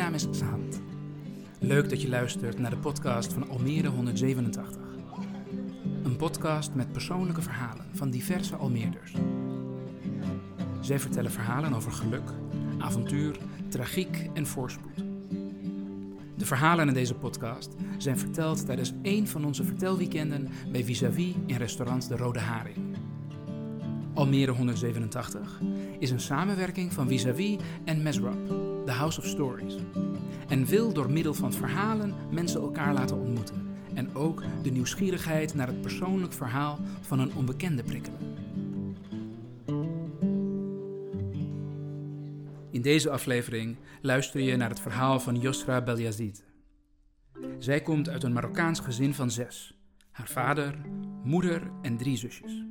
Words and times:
naam 0.00 0.14
is 0.14 0.26
Zahand. 0.30 0.80
Leuk 1.58 1.88
dat 1.88 2.02
je 2.02 2.08
luistert 2.08 2.58
naar 2.58 2.70
de 2.70 2.76
podcast 2.76 3.32
van 3.32 3.48
Almere 3.48 3.88
187. 3.88 4.82
Een 6.02 6.16
podcast 6.16 6.74
met 6.74 6.92
persoonlijke 6.92 7.42
verhalen 7.42 7.86
van 7.92 8.10
diverse 8.10 8.56
Almeerders. 8.56 9.14
Zij 10.80 10.98
vertellen 10.98 11.30
verhalen 11.30 11.72
over 11.72 11.92
geluk, 11.92 12.30
avontuur, 12.78 13.36
tragiek 13.68 14.30
en 14.34 14.46
voorspoed. 14.46 15.04
De 16.36 16.46
verhalen 16.46 16.88
in 16.88 16.94
deze 16.94 17.14
podcast 17.14 17.74
zijn 17.98 18.18
verteld 18.18 18.66
tijdens 18.66 18.92
één 19.02 19.26
van 19.26 19.44
onze 19.44 19.64
vertelweekenden 19.64 20.48
bij 20.72 20.84
Vis-à-vis 20.84 21.34
in 21.46 21.56
restaurant 21.56 22.08
De 22.08 22.16
Rode 22.16 22.40
Haring. 22.40 22.76
Almere 24.14 24.52
187 24.52 25.60
is 25.98 26.10
een 26.10 26.20
samenwerking 26.20 26.92
van 26.92 27.08
Vis-à-vis 27.08 27.56
en 27.84 28.02
Mesrap, 28.02 28.69
The 28.90 28.96
House 28.96 29.18
of 29.18 29.26
Stories. 29.26 29.74
En 30.48 30.66
wil 30.66 30.92
door 30.92 31.10
middel 31.10 31.34
van 31.34 31.52
verhalen 31.52 32.14
mensen 32.30 32.60
elkaar 32.60 32.94
laten 32.94 33.16
ontmoeten. 33.16 33.68
En 33.94 34.14
ook 34.14 34.42
de 34.62 34.70
nieuwsgierigheid 34.70 35.54
naar 35.54 35.66
het 35.66 35.80
persoonlijk 35.80 36.32
verhaal 36.32 36.78
van 37.00 37.18
een 37.18 37.34
onbekende 37.34 37.82
prikkelen. 37.82 38.18
In 42.70 42.82
deze 42.82 43.10
aflevering 43.10 43.76
luister 44.00 44.40
je 44.40 44.56
naar 44.56 44.68
het 44.68 44.80
verhaal 44.80 45.20
van 45.20 45.40
Yosra 45.40 45.82
Beljazid. 45.82 46.44
Zij 47.58 47.80
komt 47.80 48.08
uit 48.08 48.22
een 48.22 48.32
Marokkaans 48.32 48.80
gezin 48.80 49.14
van 49.14 49.30
zes. 49.30 49.74
Haar 50.10 50.28
vader, 50.28 50.74
moeder 51.22 51.70
en 51.82 51.96
drie 51.96 52.16
zusjes. 52.16 52.64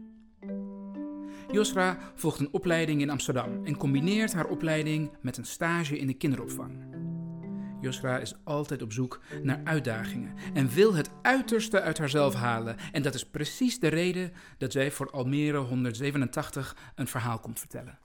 Yosra 1.51 1.97
volgt 2.15 2.39
een 2.39 2.53
opleiding 2.53 3.01
in 3.01 3.09
Amsterdam 3.09 3.65
en 3.65 3.77
combineert 3.77 4.33
haar 4.33 4.47
opleiding 4.47 5.11
met 5.21 5.37
een 5.37 5.45
stage 5.45 5.97
in 5.97 6.07
de 6.07 6.13
kinderopvang. 6.13 6.95
Yosra 7.81 8.17
is 8.17 8.35
altijd 8.43 8.81
op 8.81 8.91
zoek 8.91 9.21
naar 9.43 9.61
uitdagingen 9.63 10.35
en 10.53 10.69
wil 10.69 10.93
het 10.93 11.09
uiterste 11.21 11.81
uit 11.81 11.97
haarzelf 11.97 12.33
halen. 12.33 12.75
En 12.91 13.01
dat 13.01 13.13
is 13.13 13.29
precies 13.29 13.79
de 13.79 13.87
reden 13.87 14.31
dat 14.57 14.71
zij 14.71 14.91
voor 14.91 15.11
Almere 15.11 15.57
187 15.57 16.77
een 16.95 17.07
verhaal 17.07 17.39
komt 17.39 17.59
vertellen. 17.59 17.97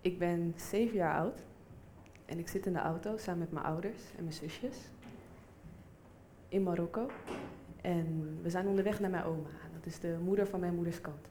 Ik 0.00 0.18
ben 0.18 0.54
zeven 0.56 0.96
jaar 0.96 1.14
oud 1.14 1.42
en 2.26 2.38
ik 2.38 2.48
zit 2.48 2.66
in 2.66 2.72
de 2.72 2.78
auto 2.78 3.16
samen 3.16 3.38
met 3.38 3.52
mijn 3.52 3.64
ouders 3.64 4.02
en 4.16 4.24
mijn 4.24 4.34
zusjes 4.36 4.76
in 6.50 6.62
Marokko. 6.62 7.10
En 7.80 8.38
we 8.42 8.50
zijn 8.50 8.66
onderweg 8.66 9.00
naar 9.00 9.10
mijn 9.10 9.24
oma. 9.24 9.48
Dat 9.74 9.86
is 9.86 10.00
de 10.00 10.16
moeder 10.22 10.46
van 10.46 10.60
mijn 10.60 10.74
moeders 10.74 11.00
kant. 11.00 11.28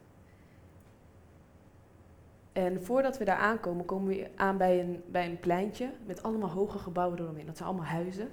En 2.52 2.84
voordat 2.84 3.18
we 3.18 3.26
daar 3.26 3.38
aankomen, 3.38 3.86
komen 3.86 4.08
we 4.08 4.28
aan 4.36 4.58
bij 4.58 4.80
een, 4.80 5.04
bij 5.08 5.26
een 5.26 5.40
pleintje 5.40 5.92
met 6.06 6.24
allemaal 6.24 6.50
hoge 6.50 6.80
gebouwen 6.80 7.20
eromheen. 7.20 7.46
Dat 7.46 7.58
zijn 7.58 7.70
allemaal 7.70 7.88
huizen. 7.88 8.30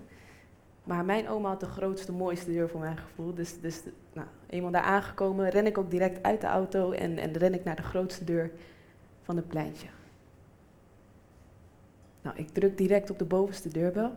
Maar 0.85 1.05
mijn 1.05 1.29
oma 1.29 1.49
had 1.49 1.61
de 1.61 1.67
grootste, 1.67 2.13
mooiste 2.13 2.53
deur 2.53 2.69
voor 2.69 2.81
mijn 2.81 2.97
gevoel. 2.97 3.35
Dus, 3.35 3.61
dus 3.61 3.83
nou, 4.13 4.27
eenmaal 4.47 4.71
daar 4.71 4.83
aangekomen, 4.83 5.49
ren 5.49 5.67
ik 5.67 5.79
ook 5.79 5.91
direct 5.91 6.23
uit 6.23 6.41
de 6.41 6.47
auto 6.47 6.91
en, 6.91 7.19
en 7.19 7.33
ren 7.33 7.55
ik 7.55 7.65
naar 7.65 7.77
de 7.77 7.83
grootste 7.83 8.25
deur 8.25 8.51
van 9.23 9.37
het 9.37 9.49
pleintje. 9.49 9.87
Nou, 12.23 12.37
ik 12.37 12.49
druk 12.49 12.79
direct 12.79 13.11
op 13.11 13.19
de 13.19 13.25
bovenste 13.25 13.69
deurbel. 13.69 14.13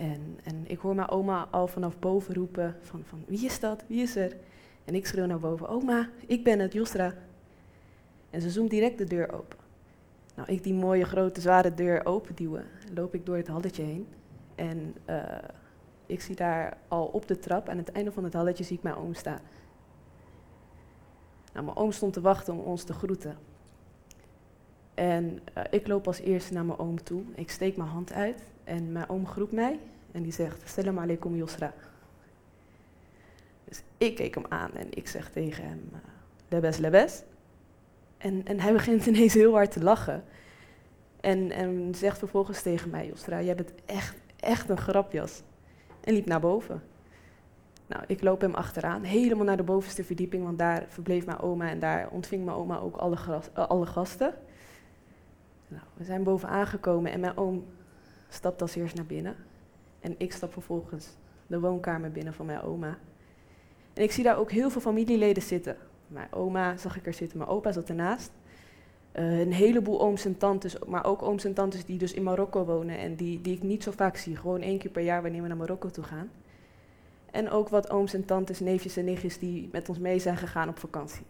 En, 0.00 0.38
en 0.42 0.64
ik 0.66 0.78
hoor 0.78 0.94
mijn 0.94 1.08
oma 1.08 1.48
al 1.50 1.66
vanaf 1.66 1.98
boven 1.98 2.34
roepen 2.34 2.76
van, 2.80 3.02
van 3.04 3.24
wie 3.26 3.44
is 3.44 3.60
dat, 3.60 3.84
wie 3.86 4.02
is 4.02 4.16
er? 4.16 4.36
En 4.84 4.94
ik 4.94 5.06
schreeuw 5.06 5.26
naar 5.26 5.38
boven, 5.38 5.68
oma, 5.68 6.08
ik 6.26 6.44
ben 6.44 6.58
het, 6.58 6.72
Josra. 6.72 7.14
En 8.30 8.40
ze 8.40 8.50
zoomt 8.50 8.70
direct 8.70 8.98
de 8.98 9.04
deur 9.04 9.32
open. 9.32 9.58
Nou, 10.34 10.52
ik 10.52 10.62
die 10.62 10.74
mooie 10.74 11.04
grote 11.04 11.40
zware 11.40 11.74
deur 11.74 12.06
openduwen, 12.06 12.64
loop 12.94 13.14
ik 13.14 13.26
door 13.26 13.36
het 13.36 13.46
halletje 13.46 13.82
heen. 13.82 14.06
En 14.54 14.94
uh, 15.08 15.24
ik 16.06 16.20
zie 16.20 16.36
daar 16.36 16.76
al 16.88 17.06
op 17.06 17.26
de 17.26 17.38
trap, 17.38 17.68
aan 17.68 17.76
het 17.76 17.92
einde 17.92 18.12
van 18.12 18.24
het 18.24 18.32
halletje 18.32 18.64
zie 18.64 18.76
ik 18.76 18.82
mijn 18.82 18.96
oom 18.96 19.14
staan. 19.14 19.40
Nou, 21.52 21.64
mijn 21.64 21.76
oom 21.76 21.92
stond 21.92 22.12
te 22.12 22.20
wachten 22.20 22.54
om 22.54 22.60
ons 22.60 22.84
te 22.84 22.92
groeten. 22.92 23.36
En 25.00 25.40
uh, 25.56 25.64
ik 25.70 25.86
loop 25.86 26.06
als 26.06 26.20
eerste 26.20 26.52
naar 26.52 26.64
mijn 26.64 26.78
oom 26.78 27.02
toe. 27.02 27.22
Ik 27.34 27.50
steek 27.50 27.76
mijn 27.76 27.88
hand 27.88 28.12
uit 28.12 28.42
en 28.64 28.92
mijn 28.92 29.08
oom 29.08 29.26
groet 29.26 29.52
mij 29.52 29.78
en 30.12 30.22
die 30.22 30.32
zegt, 30.32 30.68
Salam 30.68 30.98
alaikum 30.98 31.36
Yosra. 31.36 31.74
Dus 33.64 33.82
ik 33.98 34.14
keek 34.14 34.34
hem 34.34 34.44
aan 34.48 34.72
en 34.74 34.86
ik 34.90 35.08
zeg 35.08 35.30
tegen 35.30 35.64
hem, 35.64 35.88
uh, 35.92 35.98
lebes, 36.48 36.76
lebes. 36.76 37.22
En, 38.18 38.46
en 38.46 38.60
hij 38.60 38.72
begint 38.78 39.06
ineens 39.06 39.34
heel 39.34 39.52
hard 39.52 39.70
te 39.70 39.82
lachen. 39.82 40.24
En, 41.20 41.50
en 41.50 41.94
zegt 41.94 42.18
vervolgens 42.18 42.62
tegen 42.62 42.90
mij, 42.90 43.06
Yosra, 43.06 43.42
jij 43.42 43.54
bent 43.54 43.72
echt, 43.86 44.16
echt 44.36 44.68
een 44.68 44.78
grapjas. 44.78 45.42
En 46.00 46.14
liep 46.14 46.26
naar 46.26 46.40
boven. 46.40 46.82
Nou, 47.86 48.02
ik 48.06 48.22
loop 48.22 48.40
hem 48.40 48.54
achteraan, 48.54 49.02
helemaal 49.02 49.44
naar 49.44 49.56
de 49.56 49.62
bovenste 49.62 50.04
verdieping, 50.04 50.44
want 50.44 50.58
daar 50.58 50.84
verbleef 50.88 51.26
mijn 51.26 51.40
oma 51.40 51.68
en 51.68 51.78
daar 51.78 52.08
ontving 52.10 52.44
mijn 52.44 52.56
oma 52.56 52.78
ook 52.78 52.96
alle, 52.96 53.16
uh, 53.56 53.66
alle 53.68 53.86
gasten. 53.86 54.34
Nou, 55.70 55.82
we 55.94 56.04
zijn 56.04 56.22
boven 56.22 56.48
aangekomen 56.48 57.12
en 57.12 57.20
mijn 57.20 57.36
oom 57.36 57.64
stapt 58.28 58.62
als 58.62 58.74
eerst 58.74 58.94
naar 58.94 59.06
binnen. 59.06 59.36
En 60.00 60.14
ik 60.18 60.32
stap 60.32 60.52
vervolgens 60.52 61.08
de 61.46 61.60
woonkamer 61.60 62.12
binnen 62.12 62.34
van 62.34 62.46
mijn 62.46 62.62
oma. 62.62 62.98
En 63.92 64.02
ik 64.02 64.12
zie 64.12 64.24
daar 64.24 64.38
ook 64.38 64.50
heel 64.50 64.70
veel 64.70 64.80
familieleden 64.80 65.42
zitten. 65.42 65.76
Mijn 66.06 66.32
oma 66.32 66.76
zag 66.76 66.96
ik 66.96 67.06
er 67.06 67.14
zitten, 67.14 67.38
mijn 67.38 67.50
opa 67.50 67.72
zat 67.72 67.88
ernaast. 67.88 68.30
Uh, 69.12 69.40
een 69.40 69.52
heleboel 69.52 70.00
ooms 70.00 70.24
en 70.24 70.38
tantes, 70.38 70.78
maar 70.78 71.04
ook 71.04 71.22
ooms 71.22 71.44
en 71.44 71.54
tantes 71.54 71.84
die 71.84 71.98
dus 71.98 72.12
in 72.12 72.22
Marokko 72.22 72.64
wonen 72.64 72.98
en 72.98 73.14
die, 73.14 73.40
die 73.40 73.56
ik 73.56 73.62
niet 73.62 73.82
zo 73.82 73.90
vaak 73.90 74.16
zie. 74.16 74.36
Gewoon 74.36 74.60
één 74.60 74.78
keer 74.78 74.90
per 74.90 75.02
jaar 75.02 75.22
wanneer 75.22 75.42
we 75.42 75.48
naar 75.48 75.56
Marokko 75.56 75.88
toe 75.88 76.04
gaan. 76.04 76.30
En 77.30 77.50
ook 77.50 77.68
wat 77.68 77.90
ooms 77.90 78.14
en 78.14 78.24
tantes, 78.24 78.60
neefjes 78.60 78.96
en 78.96 79.04
nichtjes 79.04 79.38
die 79.38 79.68
met 79.72 79.88
ons 79.88 79.98
mee 79.98 80.18
zijn 80.18 80.36
gegaan 80.36 80.68
op 80.68 80.78
vakantie. 80.78 81.22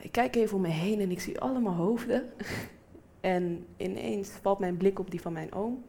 Ik 0.00 0.12
kijk 0.12 0.36
even 0.36 0.56
om 0.56 0.62
me 0.62 0.68
heen 0.68 1.00
en 1.00 1.10
ik 1.10 1.20
zie 1.20 1.40
allemaal 1.40 1.74
hoofden. 1.74 2.32
en 3.20 3.66
ineens 3.76 4.28
valt 4.28 4.58
mijn 4.58 4.76
blik 4.76 4.98
op 4.98 5.10
die 5.10 5.20
van 5.20 5.32
mijn 5.32 5.52
oom. 5.52 5.84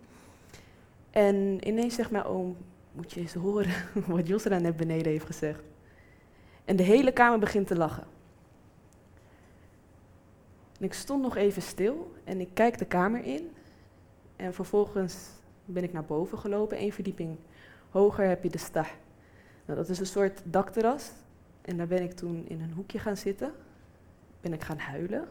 En 1.09 1.67
ineens 1.67 1.95
zegt 1.95 2.11
mijn 2.11 2.23
oom, 2.23 2.57
moet 2.91 3.11
je 3.11 3.19
eens 3.19 3.33
horen 3.33 3.73
wat 4.07 4.27
Josra 4.27 4.59
net 4.59 4.77
beneden 4.77 5.11
heeft 5.11 5.25
gezegd. 5.25 5.63
En 6.65 6.75
de 6.75 6.83
hele 6.83 7.11
kamer 7.11 7.39
begint 7.39 7.67
te 7.67 7.77
lachen. 7.77 8.03
En 10.79 10.85
ik 10.85 10.93
stond 10.93 11.21
nog 11.21 11.35
even 11.35 11.61
stil 11.61 12.13
en 12.23 12.39
ik 12.39 12.49
kijk 12.53 12.77
de 12.77 12.85
kamer 12.85 13.23
in. 13.23 13.51
En 14.35 14.53
vervolgens 14.53 15.29
ben 15.65 15.83
ik 15.83 15.93
naar 15.93 16.05
boven 16.05 16.37
gelopen, 16.37 16.77
één 16.77 16.91
verdieping 16.91 17.37
hoger 17.89 18.27
heb 18.27 18.43
je 18.43 18.49
de 18.49 18.57
stah. 18.57 18.87
Nou, 19.65 19.79
dat 19.79 19.89
is 19.89 19.99
een 19.99 20.05
soort 20.05 20.41
dakterras. 20.43 21.11
En 21.61 21.77
daar 21.77 21.87
ben 21.87 22.03
ik 22.03 22.11
toen 22.11 22.45
in 22.47 22.61
een 22.61 22.71
hoekje 22.71 22.99
gaan 22.99 23.17
zitten. 23.17 23.53
Ben 24.41 24.53
ik 24.53 24.61
gaan 24.61 24.77
huilen. 24.77 25.29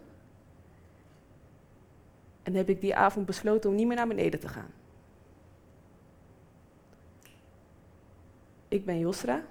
En 2.43 2.55
heb 2.55 2.69
ik 2.69 2.81
die 2.81 2.97
avond 2.97 3.27
besloten 3.27 3.71
om 3.71 3.77
niet 3.77 3.87
meer 3.87 3.97
naar 3.97 4.09
beneden 4.09 4.41
te 4.41 4.49
gaan. 4.49 4.71
Ik 8.69 8.85
ben 8.85 8.99
Josra. 8.99 9.43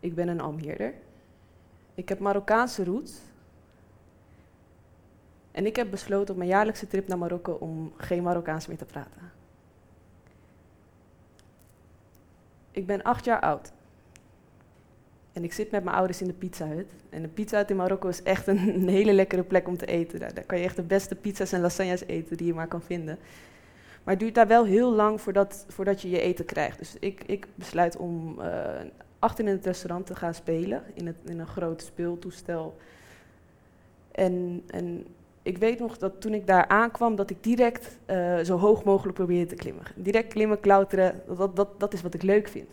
Ik 0.00 0.14
ben 0.14 0.28
een 0.28 0.40
Almeerder. 0.40 0.94
Ik 1.94 2.08
heb 2.08 2.18
Marokkaanse 2.18 2.84
roots. 2.84 3.20
En 5.50 5.66
ik 5.66 5.76
heb 5.76 5.90
besloten 5.90 6.30
op 6.30 6.36
mijn 6.36 6.50
jaarlijkse 6.50 6.86
trip 6.86 7.08
naar 7.08 7.18
Marokko 7.18 7.52
om 7.52 7.92
geen 7.96 8.22
Marokkaans 8.22 8.66
meer 8.66 8.76
te 8.76 8.84
praten. 8.84 9.32
Ik 12.70 12.86
ben 12.86 13.02
acht 13.02 13.24
jaar 13.24 13.40
oud. 13.40 13.72
En 15.38 15.44
ik 15.44 15.52
zit 15.52 15.70
met 15.70 15.84
mijn 15.84 15.96
ouders 15.96 16.20
in 16.20 16.26
de 16.26 16.32
pizzahut. 16.32 16.92
En 17.10 17.22
de 17.22 17.28
pizzahut 17.28 17.70
in 17.70 17.76
Marokko 17.76 18.08
is 18.08 18.22
echt 18.22 18.46
een, 18.46 18.88
hele 18.88 19.12
lekkere 19.12 19.42
plek 19.42 19.68
om 19.68 19.76
te 19.76 19.86
eten. 19.86 20.20
Daar, 20.20 20.32
kan 20.46 20.58
je 20.58 20.64
echt 20.64 20.76
de 20.76 20.82
beste 20.82 21.14
pizza's 21.14 21.52
en 21.52 21.60
lasagnes 21.60 22.04
eten 22.06 22.36
die 22.36 22.46
je 22.46 22.54
maar 22.54 22.66
kan 22.66 22.82
vinden. 22.82 23.18
Maar 24.04 24.14
het 24.14 24.22
duurt 24.22 24.34
daar 24.34 24.46
wel 24.46 24.64
heel 24.64 24.92
lang 24.92 25.20
voordat, 25.20 25.64
voordat 25.68 26.02
je 26.02 26.10
je 26.10 26.20
eten 26.20 26.44
krijgt. 26.44 26.78
Dus 26.78 26.96
ik, 27.00 27.22
ik 27.26 27.46
besluit 27.54 27.96
om 27.96 28.40
uh, 28.40 28.46
achter 29.18 29.44
in 29.44 29.50
het 29.50 29.66
restaurant 29.66 30.06
te 30.06 30.14
gaan 30.14 30.34
spelen. 30.34 30.82
In, 30.94 31.06
het, 31.06 31.16
in 31.24 31.38
een 31.38 31.46
groot 31.46 31.82
speeltoestel. 31.82 32.76
En, 34.10 34.62
en 34.66 35.06
ik 35.42 35.58
weet 35.58 35.78
nog 35.78 35.98
dat 35.98 36.20
toen 36.20 36.34
ik 36.34 36.46
daar 36.46 36.68
aankwam, 36.68 37.16
dat 37.16 37.30
ik 37.30 37.42
direct 37.42 37.98
uh, 38.10 38.38
zo 38.38 38.56
hoog 38.56 38.84
mogelijk 38.84 39.16
probeerde 39.16 39.46
te 39.46 39.54
klimmen. 39.54 39.84
Direct 39.94 40.32
klimmen, 40.32 40.60
klauteren, 40.60 41.22
dat, 41.36 41.56
dat, 41.56 41.80
dat 41.80 41.92
is 41.92 42.02
wat 42.02 42.14
ik 42.14 42.22
leuk 42.22 42.48
vind. 42.48 42.68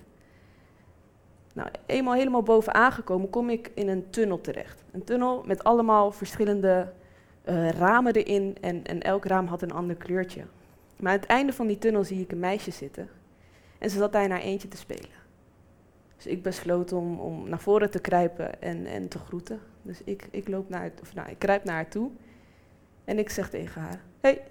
Nou, 1.55 1.69
eenmaal 1.85 2.13
helemaal 2.13 2.43
boven 2.43 2.73
aangekomen, 2.73 3.29
kom 3.29 3.49
ik 3.49 3.71
in 3.73 3.87
een 3.87 4.09
tunnel 4.09 4.41
terecht. 4.41 4.83
Een 4.91 5.03
tunnel 5.03 5.43
met 5.45 5.63
allemaal 5.63 6.11
verschillende 6.11 6.91
uh, 7.45 7.69
ramen 7.69 8.13
erin 8.13 8.57
en, 8.61 8.83
en 8.83 9.01
elk 9.01 9.25
raam 9.25 9.47
had 9.47 9.61
een 9.61 9.71
ander 9.71 9.95
kleurtje. 9.95 10.43
Maar 10.95 11.11
aan 11.11 11.19
het 11.19 11.27
einde 11.27 11.53
van 11.53 11.67
die 11.67 11.77
tunnel 11.77 12.03
zie 12.03 12.21
ik 12.21 12.31
een 12.31 12.39
meisje 12.39 12.71
zitten. 12.71 13.09
En 13.77 13.89
ze 13.89 13.97
zat 13.97 14.11
daar 14.11 14.27
naar 14.27 14.39
eentje 14.39 14.67
te 14.67 14.77
spelen. 14.77 15.23
Dus 16.15 16.25
ik 16.25 16.43
besloot 16.43 16.93
om, 16.93 17.19
om 17.19 17.49
naar 17.49 17.59
voren 17.59 17.91
te 17.91 17.99
kruipen 17.99 18.61
en, 18.61 18.85
en 18.85 19.07
te 19.07 19.19
groeten. 19.19 19.59
Dus 19.81 20.01
ik, 20.03 20.27
ik, 20.31 20.47
loop 20.47 20.69
naar, 20.69 20.91
of 21.01 21.13
nou, 21.13 21.29
ik 21.29 21.39
kruip 21.39 21.63
naar 21.63 21.75
haar 21.75 21.89
toe 21.89 22.11
en 23.03 23.19
ik 23.19 23.29
zeg 23.29 23.49
tegen 23.49 23.81
haar: 23.81 24.01
hey, 24.21 24.41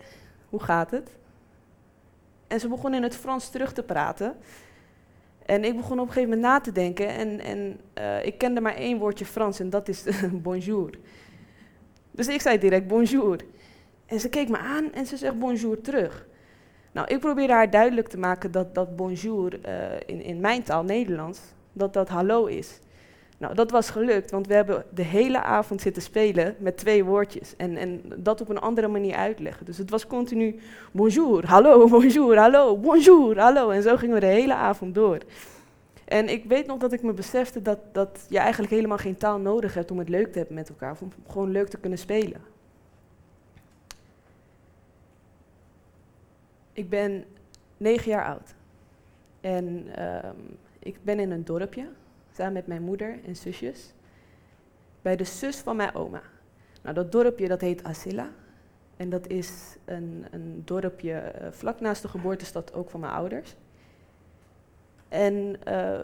hoe 0.48 0.62
gaat 0.62 0.90
het? 0.90 1.10
En 2.46 2.60
ze 2.60 2.68
begon 2.68 2.94
in 2.94 3.02
het 3.02 3.16
Frans 3.16 3.50
terug 3.50 3.72
te 3.72 3.82
praten. 3.82 4.36
En 5.46 5.64
ik 5.64 5.76
begon 5.76 6.00
op 6.00 6.06
een 6.06 6.12
gegeven 6.12 6.35
moment 6.35 6.52
na 6.52 6.61
te 6.61 6.73
denken. 6.73 7.08
En, 7.08 7.41
en 7.41 7.81
uh, 7.99 8.26
ik 8.26 8.38
kende 8.38 8.61
maar 8.61 8.75
één 8.75 8.99
woordje 8.99 9.25
Frans 9.25 9.61
en 9.61 9.70
dat 9.70 9.88
is 9.88 10.05
bonjour. 10.32 10.91
Dus 12.11 12.29
ik 12.29 12.41
zei 12.41 12.58
direct 12.58 12.87
bonjour. 12.87 13.41
En 14.06 14.20
ze 14.20 14.29
keek 14.29 14.49
me 14.49 14.58
aan 14.58 14.93
en 14.93 15.06
ze 15.06 15.17
zegt 15.17 15.38
bonjour 15.38 15.81
terug. 15.81 16.26
Nou, 16.93 17.08
ik 17.08 17.20
probeerde 17.20 17.52
haar 17.52 17.70
duidelijk 17.70 18.08
te 18.08 18.19
maken 18.19 18.50
dat, 18.50 18.75
dat 18.75 18.96
bonjour 18.96 19.58
uh, 19.67 19.70
in, 20.06 20.23
in 20.23 20.41
mijn 20.41 20.62
taal, 20.62 20.85
Nederlands, 20.85 21.41
dat 21.73 21.93
dat 21.93 22.08
hallo 22.08 22.46
is. 22.46 22.79
Nou, 23.44 23.56
dat 23.56 23.70
was 23.70 23.91
gelukt, 23.91 24.31
want 24.31 24.46
we 24.46 24.55
hebben 24.55 24.85
de 24.94 25.02
hele 25.02 25.43
avond 25.43 25.81
zitten 25.81 26.02
spelen 26.02 26.56
met 26.58 26.76
twee 26.76 27.05
woordjes. 27.05 27.56
En, 27.56 27.76
en 27.76 28.02
dat 28.17 28.41
op 28.41 28.49
een 28.49 28.61
andere 28.61 28.88
manier 28.88 29.14
uitleggen. 29.14 29.67
Dus 29.67 29.79
het 29.79 29.91
was 29.91 30.06
continu 30.06 30.61
bonjour, 30.93 31.46
hallo, 31.46 31.88
bonjour, 31.99 32.38
hallo, 32.38 32.76
bonjour, 32.76 33.41
hallo. 33.41 33.70
En 33.70 33.82
zo 33.82 33.96
gingen 33.96 34.14
we 34.14 34.20
de 34.20 34.26
hele 34.26 34.55
avond 34.55 34.94
door. 34.94 35.19
En 36.05 36.29
ik 36.29 36.44
weet 36.44 36.67
nog 36.67 36.79
dat 36.79 36.93
ik 36.93 37.02
me 37.02 37.12
besefte 37.12 37.62
dat, 37.62 37.79
dat 37.93 38.26
je 38.29 38.38
eigenlijk 38.38 38.73
helemaal 38.73 38.99
geen 38.99 39.17
taal 39.17 39.38
nodig 39.38 39.75
hebt 39.75 39.91
om 39.91 39.99
het 39.99 40.08
leuk 40.08 40.32
te 40.32 40.38
hebben 40.38 40.56
met 40.56 40.69
elkaar. 40.69 40.96
Om 41.00 41.12
gewoon 41.29 41.50
leuk 41.50 41.69
te 41.69 41.79
kunnen 41.79 41.99
spelen. 41.99 42.41
Ik 46.73 46.88
ben 46.88 47.25
negen 47.76 48.11
jaar 48.11 48.25
oud. 48.25 48.55
En 49.41 49.87
um, 50.25 50.58
ik 50.79 50.96
ben 51.02 51.20
in 51.20 51.31
een 51.31 51.44
dorpje, 51.44 51.87
samen 52.36 52.52
met 52.52 52.66
mijn 52.66 52.82
moeder 52.82 53.19
en 53.26 53.36
zusjes, 53.36 53.92
bij 55.02 55.16
de 55.16 55.25
zus 55.25 55.56
van 55.56 55.76
mijn 55.76 55.94
oma. 55.94 56.22
Nou, 56.82 56.94
dat 56.94 57.12
dorpje 57.12 57.48
dat 57.48 57.60
heet 57.60 57.84
Asila. 57.84 58.31
En 58.96 59.10
dat 59.10 59.26
is 59.26 59.76
een, 59.84 60.26
een 60.31 60.62
dorpje 60.64 61.32
uh, 61.40 61.46
vlak 61.50 61.81
naast 61.81 62.02
de 62.02 62.08
geboortestad 62.08 62.75
ook 62.75 62.90
van 62.90 63.00
mijn 63.00 63.12
ouders. 63.12 63.54
En 65.08 65.56
uh, 65.69 66.00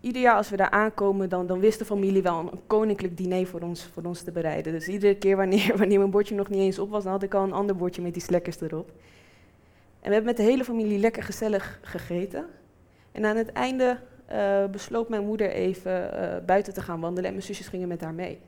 ieder 0.00 0.22
jaar 0.22 0.36
als 0.36 0.50
we 0.50 0.56
daar 0.56 0.70
aankomen, 0.70 1.28
dan, 1.28 1.46
dan 1.46 1.58
wist 1.58 1.78
de 1.78 1.84
familie 1.84 2.22
wel 2.22 2.38
een, 2.38 2.60
koninklijk 2.66 3.16
diner 3.16 3.46
voor 3.46 3.60
ons, 3.60 3.84
voor 3.84 4.02
ons 4.02 4.22
te 4.22 4.32
bereiden. 4.32 4.72
Dus 4.72 4.88
iedere 4.88 5.16
keer 5.16 5.36
wanneer, 5.36 5.76
wanneer 5.78 5.98
mijn 5.98 6.10
bordje 6.10 6.34
nog 6.34 6.48
niet 6.48 6.60
eens 6.60 6.78
op 6.78 6.90
was, 6.90 7.02
dan 7.02 7.12
had 7.12 7.22
ik 7.22 7.34
al 7.34 7.42
een 7.42 7.52
ander 7.52 7.76
bordje 7.76 8.02
met 8.02 8.12
die 8.12 8.22
slekkers 8.22 8.60
erop. 8.60 8.88
En 10.00 10.10
we 10.10 10.14
hebben 10.14 10.24
met 10.24 10.36
de 10.36 10.50
hele 10.50 10.64
familie 10.64 10.98
lekker 10.98 11.22
gezellig 11.22 11.78
gegeten. 11.82 12.46
En 13.12 13.24
aan 13.24 13.36
het 13.36 13.52
einde 13.52 13.98
uh, 14.32 14.66
besloot 14.66 15.08
mijn 15.08 15.24
moeder 15.24 15.50
even 15.50 16.10
uh, 16.14 16.44
buiten 16.46 16.74
te 16.74 16.82
gaan 16.82 17.00
wandelen 17.00 17.24
en 17.24 17.32
mijn 17.32 17.46
zusjes 17.46 17.68
gingen 17.68 17.88
met 17.88 18.00
haar 18.00 18.14
mee. 18.14 18.40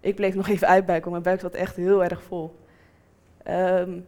Ik 0.00 0.14
bleef 0.14 0.34
nog 0.34 0.48
even 0.54 0.68
uitbuiken, 0.68 1.10
want 1.10 1.24
mijn 1.24 1.36
buik 1.36 1.52
zat 1.52 1.60
echt 1.60 1.76
heel 1.76 2.04
erg 2.04 2.22
vol. 2.22 2.54
Um, 3.48 4.04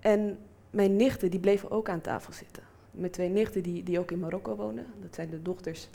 en 0.00 0.38
mijn 0.70 0.96
nichten 0.96 1.30
die 1.30 1.40
bleven 1.40 1.70
ook 1.70 1.88
aan 1.88 2.00
tafel 2.00 2.32
zitten. 2.32 2.62
Mijn 2.90 3.10
twee 3.10 3.28
nichten 3.28 3.62
die, 3.62 3.82
die 3.82 3.98
ook 3.98 4.10
in 4.10 4.18
Marokko 4.18 4.56
wonen. 4.56 4.86
Dat 5.00 5.14
zijn 5.14 5.30
de 5.30 5.42
dochters 5.42 5.88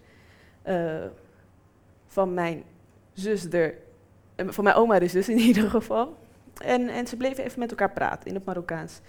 uh, 0.68 1.06
van 2.08 2.34
mijn 2.34 2.64
zuster, 3.14 3.74
van 4.36 4.64
mijn 4.64 4.76
oma 4.76 5.00
dus, 5.00 5.12
dus 5.12 5.30
in 5.30 5.38
ieder 5.50 5.70
geval. 5.70 6.18
En, 6.58 6.90
en 6.90 7.08
ze 7.08 7.18
bleven 7.18 7.44
even 7.44 7.60
met 7.60 7.70
elkaar 7.70 7.92
praten 7.92 8.28
in 8.28 8.36
het 8.36 8.46
Marokkaans. 8.46 9.00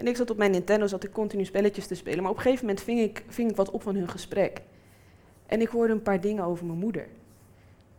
En 0.00 0.06
ik 0.06 0.16
zat 0.16 0.30
op 0.30 0.36
mijn 0.36 0.50
Nintendo, 0.50 0.86
zat 0.86 1.04
ik 1.04 1.12
continu 1.12 1.44
spelletjes 1.44 1.86
te 1.86 1.94
spelen. 1.94 2.22
Maar 2.22 2.30
op 2.30 2.36
een 2.36 2.42
gegeven 2.42 2.66
moment 2.66 2.84
ving 2.84 3.00
ik, 3.00 3.24
ving 3.28 3.50
ik 3.50 3.56
wat 3.56 3.70
op 3.70 3.82
van 3.82 3.94
hun 3.94 4.08
gesprek. 4.08 4.62
En 5.46 5.60
ik 5.60 5.68
hoorde 5.68 5.92
een 5.92 6.02
paar 6.02 6.20
dingen 6.20 6.44
over 6.44 6.66
mijn 6.66 6.78
moeder. 6.78 7.06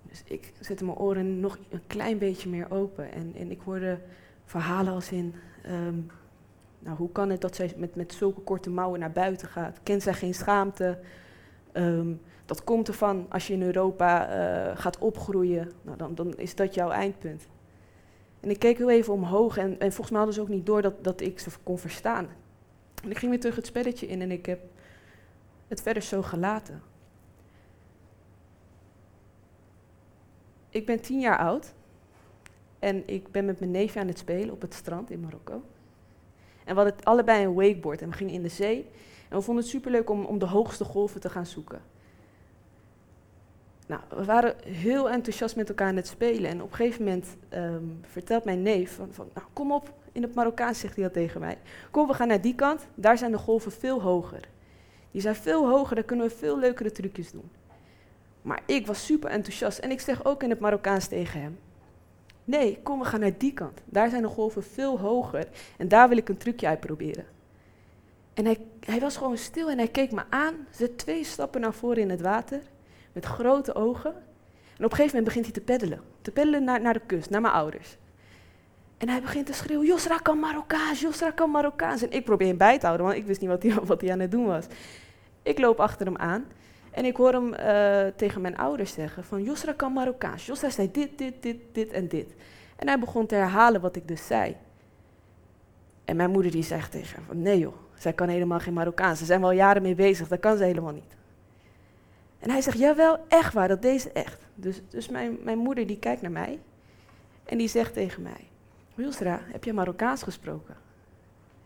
Dus 0.01 0.23
ik 0.25 0.53
zette 0.59 0.85
mijn 0.85 0.97
oren 0.97 1.39
nog 1.39 1.57
een 1.69 1.81
klein 1.87 2.17
beetje 2.17 2.49
meer 2.49 2.71
open. 2.71 3.11
En, 3.11 3.33
en 3.37 3.51
ik 3.51 3.59
hoorde 3.65 3.99
verhalen 4.45 4.93
als 4.93 5.11
in... 5.11 5.35
Um, 5.69 6.11
nou, 6.79 6.97
hoe 6.97 7.11
kan 7.11 7.29
het 7.29 7.41
dat 7.41 7.55
zij 7.55 7.73
met, 7.77 7.95
met 7.95 8.13
zulke 8.13 8.41
korte 8.41 8.69
mouwen 8.69 8.99
naar 8.99 9.11
buiten 9.11 9.47
gaat? 9.47 9.79
Kent 9.83 10.03
zij 10.03 10.13
geen 10.13 10.33
schaamte? 10.33 10.99
Um, 11.73 12.21
dat 12.45 12.63
komt 12.63 12.87
ervan 12.87 13.25
als 13.29 13.47
je 13.47 13.53
in 13.53 13.61
Europa 13.63 14.29
uh, 14.29 14.77
gaat 14.77 14.97
opgroeien. 14.97 15.71
Nou, 15.81 15.97
dan, 15.97 16.15
dan 16.15 16.37
is 16.37 16.55
dat 16.55 16.73
jouw 16.73 16.89
eindpunt. 16.89 17.47
En 18.41 18.49
ik 18.49 18.59
keek 18.59 18.77
heel 18.77 18.89
even 18.89 19.13
omhoog 19.13 19.57
en, 19.57 19.79
en 19.79 19.91
volgens 19.91 20.09
mij 20.09 20.17
hadden 20.17 20.35
ze 20.35 20.41
ook 20.41 20.55
niet 20.55 20.65
door 20.65 20.81
dat, 20.81 21.03
dat 21.03 21.21
ik 21.21 21.39
ze 21.39 21.49
kon 21.63 21.77
verstaan. 21.79 22.27
En 23.03 23.11
ik 23.11 23.17
ging 23.17 23.31
weer 23.31 23.39
terug 23.39 23.55
het 23.55 23.65
spelletje 23.65 24.07
in 24.07 24.21
en 24.21 24.31
ik 24.31 24.45
heb 24.45 24.61
het 25.67 25.81
verder 25.81 26.03
zo 26.03 26.21
gelaten. 26.21 26.81
Ik 30.69 30.85
ben 30.85 31.01
tien 31.01 31.19
jaar 31.19 31.37
oud 31.37 31.73
en 32.79 33.07
ik 33.07 33.31
ben 33.31 33.45
met 33.45 33.59
mijn 33.59 33.71
neefje 33.71 33.99
aan 33.99 34.07
het 34.07 34.17
spelen 34.17 34.53
op 34.53 34.61
het 34.61 34.73
strand 34.73 35.09
in 35.09 35.19
Marokko. 35.19 35.63
En 36.63 36.75
we 36.75 36.81
hadden 36.81 37.03
allebei 37.03 37.45
een 37.45 37.53
wakeboard 37.53 38.01
en 38.01 38.09
we 38.09 38.15
gingen 38.15 38.33
in 38.33 38.41
de 38.41 38.49
zee. 38.49 38.89
En 39.29 39.37
we 39.37 39.43
vonden 39.43 39.63
het 39.63 39.73
superleuk 39.73 40.09
om, 40.09 40.25
om 40.25 40.39
de 40.39 40.45
hoogste 40.45 40.83
golven 40.83 41.21
te 41.21 41.29
gaan 41.29 41.45
zoeken. 41.45 41.81
Nou, 43.91 44.03
we 44.09 44.25
waren 44.25 44.55
heel 44.65 45.09
enthousiast 45.09 45.55
met 45.55 45.69
elkaar 45.69 45.87
aan 45.87 45.95
het 45.95 46.07
spelen. 46.07 46.49
En 46.49 46.61
op 46.61 46.69
een 46.69 46.75
gegeven 46.75 47.03
moment 47.03 47.25
um, 47.53 47.99
vertelt 48.01 48.43
mijn 48.43 48.61
neef 48.61 48.95
van, 48.95 49.07
van 49.11 49.29
nou, 49.33 49.47
kom 49.53 49.71
op, 49.71 49.93
in 50.11 50.21
het 50.21 50.33
Marokkaans 50.33 50.79
zegt 50.79 50.95
hij 50.95 51.03
dat 51.03 51.13
tegen 51.13 51.39
mij. 51.39 51.57
Kom, 51.91 52.07
we 52.07 52.13
gaan 52.13 52.27
naar 52.27 52.41
die 52.41 52.55
kant, 52.55 52.87
daar 52.95 53.17
zijn 53.17 53.31
de 53.31 53.37
golven 53.37 53.71
veel 53.71 54.01
hoger. 54.01 54.39
Die 55.11 55.21
zijn 55.21 55.35
veel 55.35 55.69
hoger, 55.69 55.95
daar 55.95 56.03
kunnen 56.03 56.27
we 56.27 56.35
veel 56.35 56.59
leukere 56.59 56.91
trucjes 56.91 57.31
doen. 57.31 57.49
Maar 58.41 58.61
ik 58.65 58.87
was 58.87 59.05
super 59.05 59.29
enthousiast 59.29 59.79
en 59.79 59.91
ik 59.91 59.99
zeg 59.99 60.25
ook 60.25 60.43
in 60.43 60.49
het 60.49 60.59
Marokkaans 60.59 61.07
tegen 61.07 61.41
hem. 61.41 61.59
Nee, 62.43 62.79
kom, 62.83 62.99
we 62.99 63.05
gaan 63.05 63.19
naar 63.19 63.37
die 63.37 63.53
kant. 63.53 63.81
Daar 63.85 64.09
zijn 64.09 64.21
de 64.21 64.27
golven 64.27 64.63
veel 64.63 64.99
hoger 64.99 65.47
en 65.77 65.87
daar 65.87 66.09
wil 66.09 66.17
ik 66.17 66.29
een 66.29 66.37
trucje 66.37 66.67
uitproberen. 66.67 67.25
En 68.33 68.45
hij, 68.45 68.57
hij 68.79 68.99
was 68.99 69.17
gewoon 69.17 69.37
stil 69.37 69.69
en 69.69 69.77
hij 69.77 69.87
keek 69.87 70.11
me 70.11 70.23
aan, 70.29 70.55
zet 70.69 70.97
twee 70.97 71.23
stappen 71.23 71.61
naar 71.61 71.73
voren 71.73 72.01
in 72.01 72.09
het 72.09 72.21
water 72.21 72.61
met 73.13 73.25
grote 73.25 73.75
ogen. 73.75 74.13
En 74.77 74.85
op 74.85 74.91
een 74.91 74.97
gegeven 74.97 75.17
moment 75.17 75.23
begint 75.23 75.45
hij 75.45 75.53
te 75.53 75.61
peddelen. 75.61 76.01
Te 76.21 76.31
peddelen 76.31 76.63
naar, 76.63 76.81
naar 76.81 76.93
de 76.93 77.01
kust, 77.05 77.29
naar 77.29 77.41
mijn 77.41 77.53
ouders. 77.53 77.97
En 78.97 79.09
hij 79.09 79.21
begint 79.21 79.45
te 79.45 79.53
schreeuwen, 79.53 79.87
Josra 79.87 80.17
kan 80.17 80.39
Marokkaans, 80.39 81.01
Josra 81.01 81.31
kan 81.31 81.51
Marokkaans. 81.51 82.01
En 82.01 82.11
ik 82.11 82.25
probeer 82.25 82.47
hem 82.47 82.57
bij 82.57 82.79
te 82.79 82.85
houden, 82.85 83.05
want 83.05 83.17
ik 83.17 83.25
wist 83.25 83.41
niet 83.41 83.49
wat 83.49 83.63
hij, 83.63 83.73
wat 83.83 84.01
hij 84.01 84.11
aan 84.11 84.19
het 84.19 84.31
doen 84.31 84.45
was. 84.45 84.65
Ik 85.43 85.59
loop 85.59 85.79
achter 85.79 86.05
hem 86.05 86.17
aan 86.17 86.45
en 86.91 87.05
ik 87.05 87.15
hoor 87.15 87.33
hem 87.33 87.53
uh, 87.53 88.13
tegen 88.15 88.41
mijn 88.41 88.57
ouders 88.57 88.93
zeggen 88.93 89.23
van 89.23 89.43
Josra 89.43 89.73
kan 89.73 89.93
Marokkaans. 89.93 90.45
Josra 90.45 90.69
zei 90.69 90.91
dit, 90.91 91.17
dit, 91.17 91.33
dit, 91.41 91.57
dit 91.71 91.91
en 91.91 92.07
dit. 92.07 92.33
En 92.75 92.87
hij 92.87 92.99
begon 92.99 93.25
te 93.25 93.35
herhalen 93.35 93.81
wat 93.81 93.95
ik 93.95 94.07
dus 94.07 94.27
zei. 94.27 94.55
En 96.05 96.15
mijn 96.15 96.31
moeder 96.31 96.51
die 96.51 96.63
zegt 96.63 96.91
tegen 96.91 97.15
hem 97.15 97.25
van 97.25 97.41
nee 97.41 97.59
joh, 97.59 97.75
zij 97.93 98.13
kan 98.13 98.27
helemaal 98.27 98.59
geen 98.59 98.73
Marokkaans. 98.73 99.19
Ze 99.19 99.25
zijn 99.25 99.41
wel 99.41 99.51
jaren 99.51 99.81
mee 99.81 99.95
bezig, 99.95 100.27
dat 100.27 100.39
kan 100.39 100.57
ze 100.57 100.63
helemaal 100.63 100.93
niet. 100.93 101.15
En 102.41 102.49
hij 102.49 102.61
zegt, 102.61 102.77
jawel, 102.77 103.25
echt 103.27 103.53
waar, 103.53 103.67
dat 103.67 103.81
deze 103.81 104.11
echt. 104.11 104.45
Dus, 104.55 104.81
dus 104.89 105.09
mijn, 105.09 105.37
mijn 105.43 105.57
moeder 105.57 105.87
die 105.87 105.99
kijkt 105.99 106.21
naar 106.21 106.31
mij 106.31 106.59
en 107.45 107.57
die 107.57 107.67
zegt 107.67 107.93
tegen 107.93 108.21
mij, 108.21 108.47
Wilsra, 108.95 109.39
heb 109.43 109.63
je 109.63 109.73
Marokkaans 109.73 110.23
gesproken? 110.23 110.75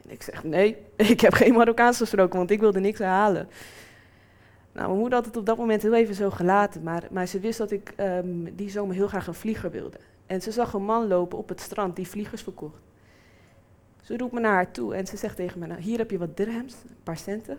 En 0.03 0.11
ik 0.11 0.23
zeg, 0.23 0.43
nee, 0.43 0.77
ik 0.95 1.21
heb 1.21 1.33
geen 1.33 1.53
Marokkaans 1.53 1.97
gesproken, 1.97 2.37
want 2.37 2.51
ik 2.51 2.59
wilde 2.59 2.79
niks 2.79 2.99
herhalen. 2.99 3.47
Nou, 4.71 4.87
mijn 4.87 4.99
moeder 4.99 5.17
had 5.17 5.27
het 5.27 5.37
op 5.37 5.45
dat 5.45 5.57
moment 5.57 5.81
heel 5.81 5.93
even 5.93 6.15
zo 6.15 6.29
gelaten, 6.29 6.83
maar, 6.83 7.07
maar 7.11 7.27
ze 7.27 7.39
wist 7.39 7.57
dat 7.57 7.71
ik 7.71 7.93
um, 7.97 8.55
die 8.55 8.69
zomer 8.69 8.95
heel 8.95 9.07
graag 9.07 9.27
een 9.27 9.33
vlieger 9.33 9.71
wilde. 9.71 9.97
En 10.25 10.41
ze 10.41 10.51
zag 10.51 10.73
een 10.73 10.85
man 10.85 11.07
lopen 11.07 11.37
op 11.37 11.49
het 11.49 11.61
strand 11.61 11.95
die 11.95 12.07
vliegers 12.07 12.41
verkocht. 12.41 12.79
Ze 14.01 14.17
roept 14.17 14.33
me 14.33 14.39
naar 14.39 14.53
haar 14.53 14.71
toe 14.71 14.95
en 14.95 15.07
ze 15.07 15.17
zegt 15.17 15.35
tegen 15.35 15.59
me, 15.59 15.67
nou, 15.67 15.81
hier 15.81 15.97
heb 15.97 16.11
je 16.11 16.17
wat 16.17 16.37
dirhams, 16.37 16.73
een 16.73 17.03
paar 17.03 17.17
centen. 17.17 17.57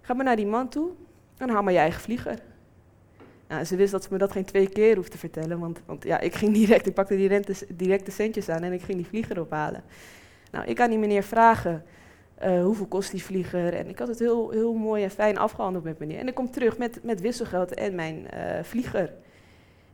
Ga 0.00 0.14
maar 0.14 0.24
naar 0.24 0.36
die 0.36 0.46
man 0.46 0.68
toe 0.68 0.90
dan 1.38 1.48
haal 1.48 1.62
maar 1.62 1.72
je 1.72 1.78
eigen 1.78 2.00
vlieger. 2.00 2.38
Nou, 3.48 3.64
ze 3.64 3.76
wist 3.76 3.92
dat 3.92 4.02
ze 4.02 4.08
me 4.12 4.18
dat 4.18 4.32
geen 4.32 4.44
twee 4.44 4.68
keer 4.68 4.96
hoefde 4.96 5.10
te 5.10 5.18
vertellen, 5.18 5.58
want, 5.58 5.80
want 5.86 6.04
ja, 6.04 6.20
ik 6.20 6.34
ging 6.34 6.54
direct, 6.60 6.86
ik 6.86 6.94
pakte 6.94 7.16
direct, 7.16 7.78
direct 7.78 8.06
de 8.06 8.12
centjes 8.12 8.48
aan 8.48 8.62
en 8.62 8.72
ik 8.72 8.82
ging 8.82 8.96
die 8.96 9.06
vlieger 9.06 9.40
ophalen. 9.40 9.82
Nou, 10.50 10.66
ik 10.66 10.76
kan 10.76 10.90
die 10.90 10.98
meneer 10.98 11.22
vragen, 11.22 11.84
uh, 12.44 12.62
hoeveel 12.62 12.86
kost 12.86 13.10
die 13.10 13.22
vlieger? 13.22 13.74
En 13.74 13.88
ik 13.88 13.98
had 13.98 14.08
het 14.08 14.18
heel, 14.18 14.50
heel 14.50 14.74
mooi 14.74 15.02
en 15.02 15.10
fijn 15.10 15.38
afgehandeld 15.38 15.84
met 15.84 15.98
meneer. 15.98 16.18
En 16.18 16.28
ik 16.28 16.34
kom 16.34 16.50
terug 16.50 16.78
met, 16.78 17.00
met 17.02 17.20
wisselgeld 17.20 17.74
en 17.74 17.94
mijn 17.94 18.26
uh, 18.34 18.62
vlieger. 18.62 19.12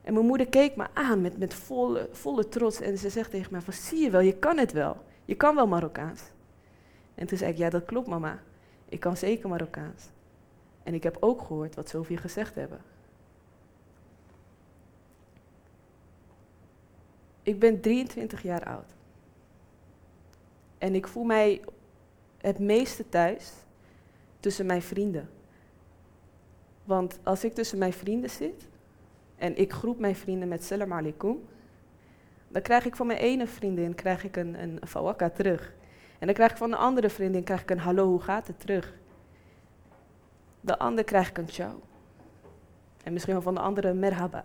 En 0.03 0.15
mijn 0.15 0.27
moeder 0.27 0.49
keek 0.49 0.77
me 0.77 0.87
aan 0.93 1.21
met, 1.21 1.39
met 1.39 1.55
volle, 1.55 2.09
volle 2.13 2.49
trots 2.49 2.81
en 2.81 2.99
ze 2.99 3.09
zegt 3.09 3.31
tegen 3.31 3.53
mij 3.53 3.61
van, 3.61 3.73
zie 3.73 3.99
je 3.99 4.11
wel, 4.11 4.21
je 4.21 4.39
kan 4.39 4.59
het 4.59 4.73
wel. 4.73 4.97
Je 5.25 5.35
kan 5.35 5.55
wel 5.55 5.67
Marokkaans. 5.67 6.21
En 7.15 7.27
toen 7.27 7.39
zei 7.39 7.51
ik, 7.51 7.59
ja 7.59 7.71
dat 7.71 7.85
klopt 7.85 8.09
mama, 8.09 8.43
ik 8.89 9.01
kan 9.01 9.17
zeker 9.17 9.49
Marokkaans. 9.49 10.05
En 10.85 10.95
ik 10.95 11.03
heb 11.03 11.17
ook 11.21 11.41
gehoord 11.41 11.75
wat 11.75 11.88
Sofie 11.88 12.17
gezegd 12.17 12.55
hebben. 12.55 12.81
Ik 17.43 17.59
ben 17.59 17.81
23 17.81 18.43
jaar 18.43 18.64
oud. 18.64 18.95
En 20.79 20.95
ik 20.95 21.07
voel 21.07 21.25
mij 21.25 21.61
het 22.38 22.59
meeste 22.59 23.09
thuis 23.09 23.53
tussen 24.41 24.67
mijn 24.67 24.83
vrienden. 24.83 25.29
Want 26.85 27.19
als 27.23 27.45
ik 27.45 27.53
tussen 27.53 27.79
mijn 27.79 27.93
vrienden 27.93 28.31
zit 28.31 28.69
en 29.37 29.57
ik 29.57 29.73
groep 29.73 29.99
mijn 29.99 30.17
vrienden 30.17 30.49
met 30.49 30.64
salam 30.64 30.93
alaikum, 30.93 31.45
dan 32.49 32.62
krijg 32.62 32.85
ik 32.85 32.97
van 32.97 33.07
mijn 33.07 33.19
ene 33.19 33.47
vriendin 33.47 33.95
krijg 33.95 34.25
ik 34.25 34.37
een, 34.37 34.62
een 34.62 34.81
terug. 35.35 35.75
En 36.19 36.26
dan 36.26 36.35
krijg 36.35 36.50
ik 36.50 36.57
van 36.57 36.71
de 36.71 36.76
andere 36.76 37.11
vriendin 37.11 37.45
krijg 37.45 37.62
ik 37.62 37.71
een 37.71 37.79
hallo, 37.79 38.07
hoe 38.07 38.21
gaat 38.21 38.47
het 38.47 38.61
terug. 38.61 38.95
De 40.64 40.78
ander 40.78 41.04
krijg 41.04 41.28
ik 41.28 41.38
een 41.38 41.49
ciao. 41.49 41.80
En 43.02 43.12
misschien 43.12 43.35
wel 43.35 43.42
van 43.42 43.54
de 43.54 43.61
andere 43.61 43.92
merhaba. 43.92 44.44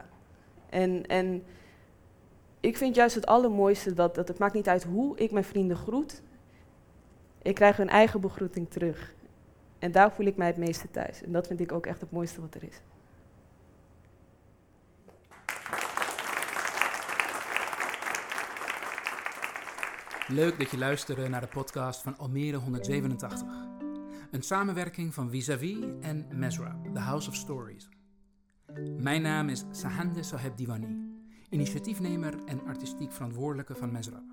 En, 0.70 1.06
en 1.06 1.44
ik 2.60 2.78
vind 2.78 2.96
juist 2.96 3.16
het 3.16 3.26
allermooiste 3.26 3.94
dat, 3.94 4.16
dat 4.16 4.28
het 4.28 4.38
maakt 4.38 4.54
niet 4.54 4.68
uit 4.68 4.84
hoe 4.84 5.18
ik 5.18 5.32
mijn 5.32 5.44
vrienden 5.44 5.78
groet. 5.78 6.22
Ik 7.42 7.56
krijg 7.56 7.78
hun 7.78 7.90
eigen 7.90 8.22
begroeting 8.22 8.70
terug. 8.70 9.14
En 9.80 9.92
daar 9.92 10.12
voel 10.12 10.26
ik 10.26 10.38
mij 10.38 10.48
het 10.48 10.58
meeste 10.58 10.92
thuis. 10.92 11.24
En 11.24 11.32
dat 11.32 11.48
vind 11.48 11.60
ik 11.60 11.72
ook 11.72 11.86
echt 11.86 12.02
het 12.02 12.12
mooiste 12.12 12.42
wat 12.42 12.56
er 12.56 12.64
is. 12.64 12.82
Leuk 20.28 20.60
dat 20.60 20.70
je 20.70 20.78
luisterde 20.78 21.28
naar 21.28 21.42
de 21.42 21.48
podcast 21.48 22.02
van 22.02 22.18
Almere 22.18 22.58
187. 22.58 23.79
Een 24.32 24.42
samenwerking 24.42 25.14
van 25.14 25.30
Vis-a-vis 25.30 25.78
en 26.02 26.28
Mesrab, 26.34 26.94
The 26.94 27.00
House 27.00 27.30
of 27.30 27.36
Stories. 27.36 27.90
Mijn 28.98 29.22
naam 29.22 29.50
is 29.50 29.66
Sahande 29.72 30.24
Saheb 30.24 30.58
Diwani, 30.58 30.98
initiatiefnemer 31.50 32.44
en 32.46 32.66
artistiek 32.66 33.12
verantwoordelijke 33.12 33.76
van 33.76 33.92
Mesrab. 33.92 34.24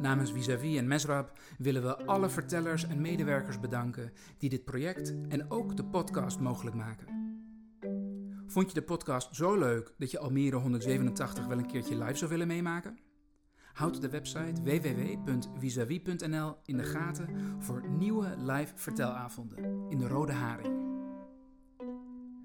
Namens 0.00 0.32
Vis-a-vis 0.32 0.76
en 0.76 0.86
Mesrab 0.86 1.38
willen 1.58 1.82
we 1.82 1.96
alle 1.96 2.28
vertellers 2.28 2.86
en 2.86 3.00
medewerkers 3.00 3.60
bedanken 3.60 4.12
die 4.38 4.50
dit 4.50 4.64
project 4.64 5.14
en 5.28 5.50
ook 5.50 5.76
de 5.76 5.84
podcast 5.84 6.40
mogelijk 6.40 6.76
maken. 6.76 7.06
Vond 8.46 8.68
je 8.68 8.74
de 8.74 8.82
podcast 8.82 9.34
zo 9.34 9.58
leuk 9.58 9.94
dat 9.98 10.10
je 10.10 10.18
Almere 10.18 10.56
187 10.56 11.46
wel 11.46 11.58
een 11.58 11.66
keertje 11.66 11.98
live 11.98 12.16
zou 12.16 12.30
willen 12.30 12.46
meemaken? 12.46 12.98
Houd 13.74 14.00
de 14.00 14.08
website 14.08 14.62
www.visavi.nl 14.62 16.56
in 16.64 16.76
de 16.76 16.84
gaten 16.84 17.28
voor 17.58 17.88
nieuwe 17.88 18.34
live 18.38 18.72
vertelavonden 18.74 19.86
in 19.88 19.98
de 19.98 20.08
Rode 20.08 20.32
Haring. 20.32 20.82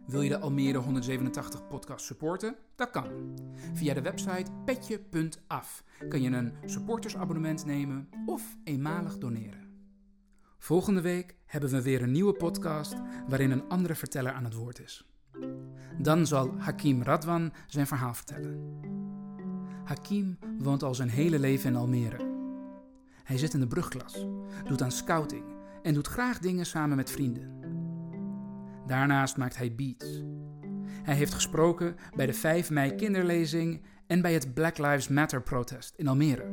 Wil 0.06 0.22
je 0.22 0.30
de 0.30 0.40
Almere 0.40 0.78
187 0.78 1.68
podcast 1.68 2.06
supporten? 2.06 2.56
Dat 2.76 2.90
kan. 2.90 3.36
Via 3.74 3.94
de 3.94 4.02
website 4.02 4.52
petje.af 4.66 5.84
kan 6.10 6.22
je 6.22 6.30
een 6.30 6.54
supportersabonnement 6.66 7.66
nemen 7.66 8.10
of 8.26 8.58
eenmalig 8.64 9.18
doneren. 9.18 9.68
Volgende 10.58 11.02
week 11.02 11.36
hebben 11.46 11.70
we 11.70 11.82
weer 11.82 12.02
een 12.02 12.12
nieuwe 12.12 12.34
podcast 12.34 12.96
waarin 13.28 13.52
een 13.52 13.70
andere 13.70 13.96
verteller 13.96 14.32
aan 14.32 14.44
het 14.44 14.54
woord 14.54 14.80
is. 14.80 15.08
Dan 15.98 16.28
zal 16.28 16.58
Hakim 16.58 17.04
Radwan 17.04 17.54
zijn 17.68 17.88
verhaal 17.88 18.14
vertellen. 18.14 18.89
Hakim 19.90 20.38
woont 20.60 20.84
al 20.84 20.96
zijn 20.96 21.10
hele 21.10 21.40
leven 21.40 21.70
in 21.70 21.76
Almere. 21.76 22.18
Hij 23.24 23.38
zit 23.38 23.54
in 23.54 23.60
de 23.60 23.68
brugklas, 23.68 24.26
doet 24.68 24.82
aan 24.82 24.92
scouting 24.92 25.44
en 25.84 25.94
doet 25.94 26.08
graag 26.08 26.40
dingen 26.40 26.66
samen 26.66 26.98
met 26.98 27.12
vrienden. 27.12 27.60
Daarnaast 28.88 29.38
maakt 29.38 29.58
hij 29.58 29.76
beats. 29.76 30.24
Hij 31.04 31.16
heeft 31.16 31.34
gesproken 31.34 31.96
bij 32.16 32.26
de 32.26 32.34
5 32.34 32.70
mei 32.70 32.96
kinderlezing 32.96 33.82
en 34.08 34.22
bij 34.22 34.34
het 34.34 34.54
Black 34.54 34.78
Lives 34.78 35.08
Matter 35.08 35.42
protest 35.42 35.94
in 35.96 36.08
Almere. 36.08 36.50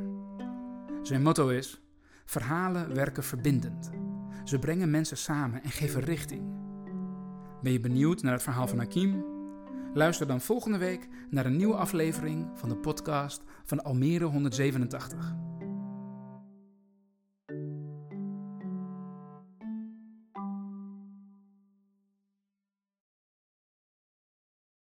Zijn 1.01 1.21
motto 1.21 1.49
is: 1.49 1.81
Verhalen 2.25 2.93
werken 2.93 3.23
verbindend. 3.23 3.89
Ze 4.43 4.59
brengen 4.59 4.89
mensen 4.89 5.17
samen 5.17 5.63
en 5.63 5.71
geven 5.71 6.01
richting. 6.01 6.41
Ben 7.61 7.71
je 7.71 7.79
benieuwd 7.79 8.21
naar 8.21 8.33
het 8.33 8.43
verhaal 8.43 8.67
van 8.67 8.77
Hakim? 8.77 9.36
Luister 9.97 10.27
dan 10.27 10.41
volgende 10.41 10.77
week 10.77 11.07
naar 11.29 11.45
een 11.45 11.57
nieuwe 11.57 11.75
aflevering 11.75 12.47
van 12.53 12.69
de 12.69 12.75
podcast 12.75 13.41
van 13.63 13.83
Almere 13.83 14.25
187. 14.25 15.46